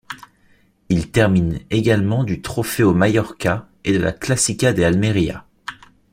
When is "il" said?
0.89-1.11